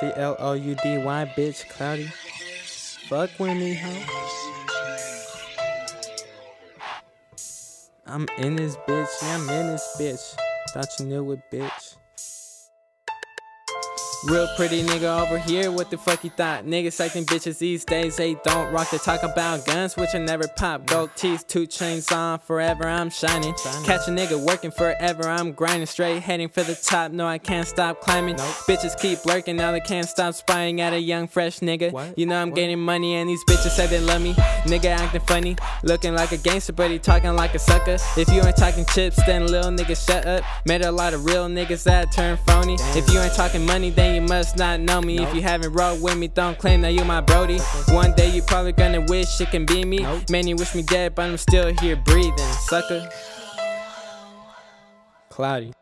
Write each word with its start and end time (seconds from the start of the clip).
C 0.00 0.10
L 0.16 0.34
O 0.38 0.54
U 0.54 0.74
D 0.82 0.96
Y, 0.96 1.32
bitch, 1.36 1.68
cloudy. 1.68 2.10
Fuck 3.10 3.38
with 3.38 3.54
me, 3.58 3.74
hoe. 3.74 4.02
I'm 8.06 8.26
in 8.38 8.56
this 8.56 8.76
bitch, 8.88 9.08
yeah, 9.22 9.36
I'm 9.36 9.48
in 9.50 9.66
this 9.66 9.96
bitch. 10.00 10.36
Thought 10.70 10.88
you 10.98 11.04
knew 11.04 11.32
it, 11.32 11.40
bitch. 11.52 11.96
Real 14.26 14.46
pretty 14.54 14.82
nigga 14.82 15.22
over 15.22 15.38
here, 15.38 15.72
what 15.72 15.90
the 15.90 15.96
fuck 15.96 16.22
you 16.24 16.28
thought? 16.28 16.66
Niggas 16.66 17.00
acting 17.02 17.24
bitches 17.24 17.56
these 17.58 17.86
days, 17.86 18.16
they 18.18 18.34
don't 18.44 18.70
rock. 18.70 18.90
They 18.90 18.98
talk 18.98 19.22
about 19.22 19.64
guns, 19.64 19.96
which 19.96 20.10
I 20.14 20.18
never 20.18 20.46
pop. 20.46 20.84
Gold 20.84 21.08
teeth, 21.16 21.46
two 21.48 21.66
chains 21.66 22.12
on, 22.12 22.38
forever 22.40 22.86
I'm 22.86 23.08
shining. 23.08 23.54
Catch 23.86 24.08
a 24.08 24.10
nigga 24.10 24.38
working 24.44 24.72
forever, 24.72 25.26
I'm 25.26 25.52
grinding 25.52 25.86
straight, 25.86 26.20
heading 26.20 26.50
for 26.50 26.62
the 26.62 26.74
top. 26.74 27.12
No, 27.12 27.26
I 27.26 27.38
can't 27.38 27.66
stop 27.66 28.02
climbing. 28.02 28.36
Bitches 28.36 29.00
keep 29.00 29.24
lurking, 29.24 29.56
now 29.56 29.72
they 29.72 29.80
can't 29.80 30.06
stop 30.06 30.34
spying 30.34 30.82
at 30.82 30.92
a 30.92 31.00
young, 31.00 31.26
fresh 31.26 31.60
nigga. 31.60 31.90
What? 31.90 32.18
You 32.18 32.26
know 32.26 32.36
I'm 32.42 32.50
What? 32.50 32.56
getting 32.56 32.78
money, 32.78 33.14
and 33.14 33.26
these 33.30 33.42
bitches 33.46 33.70
say 33.70 33.86
they 33.86 34.00
love 34.00 34.20
me. 34.20 34.34
Nigga 34.64 34.84
acting 35.00 35.22
funny, 35.22 35.56
looking 35.82 36.14
like 36.14 36.32
a 36.32 36.36
gangster, 36.36 36.74
but 36.74 36.90
he 36.90 36.98
talking 36.98 37.34
like 37.36 37.54
a 37.54 37.58
sucker. 37.58 37.96
If 38.18 38.28
you 38.28 38.42
ain't 38.44 38.56
talking 38.58 38.84
chips, 38.92 39.16
then 39.24 39.46
little 39.46 39.70
nigga 39.70 39.96
shut 39.96 40.26
up. 40.26 40.44
Met 40.66 40.84
a 40.84 40.92
lot 40.92 41.14
of 41.14 41.24
real 41.24 41.48
niggas 41.48 41.84
that 41.84 42.12
turn 42.12 42.36
phony. 42.46 42.76
If 42.94 43.10
you 43.14 43.18
ain't 43.18 43.32
talking 43.32 43.64
money, 43.64 43.88
then 43.88 44.09
you 44.14 44.20
must 44.20 44.56
not 44.56 44.80
know 44.80 45.00
me. 45.00 45.18
If 45.18 45.34
you 45.34 45.42
haven't 45.42 45.72
rolled 45.72 46.02
with 46.02 46.16
me, 46.16 46.28
don't 46.28 46.58
claim 46.58 46.80
that 46.82 46.92
you 46.92 47.04
my 47.04 47.20
brody. 47.20 47.58
One 47.88 48.12
day 48.14 48.30
you 48.30 48.42
probably 48.42 48.72
gonna 48.72 49.00
wish 49.02 49.40
it 49.40 49.50
can 49.50 49.66
be 49.66 49.84
me. 49.84 49.98
Nope. 49.98 50.30
Man, 50.30 50.46
you 50.46 50.56
wish 50.56 50.74
me 50.74 50.82
dead, 50.82 51.14
but 51.14 51.22
I'm 51.22 51.36
still 51.36 51.72
here 51.80 51.96
breathing, 51.96 52.38
sucker. 52.38 53.08
Cloudy. 55.28 55.72